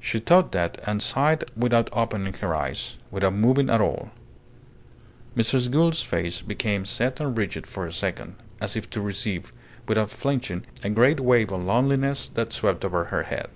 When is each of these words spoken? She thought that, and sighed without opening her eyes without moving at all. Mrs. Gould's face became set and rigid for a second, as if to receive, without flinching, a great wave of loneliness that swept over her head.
She 0.00 0.18
thought 0.18 0.50
that, 0.50 0.80
and 0.84 1.00
sighed 1.00 1.44
without 1.56 1.88
opening 1.92 2.32
her 2.32 2.56
eyes 2.56 2.96
without 3.12 3.34
moving 3.34 3.70
at 3.70 3.80
all. 3.80 4.10
Mrs. 5.36 5.70
Gould's 5.70 6.02
face 6.02 6.42
became 6.42 6.84
set 6.84 7.20
and 7.20 7.38
rigid 7.38 7.64
for 7.64 7.86
a 7.86 7.92
second, 7.92 8.34
as 8.60 8.74
if 8.74 8.90
to 8.90 9.00
receive, 9.00 9.52
without 9.86 10.10
flinching, 10.10 10.64
a 10.82 10.90
great 10.90 11.20
wave 11.20 11.52
of 11.52 11.62
loneliness 11.62 12.26
that 12.34 12.52
swept 12.52 12.84
over 12.84 13.04
her 13.04 13.22
head. 13.22 13.50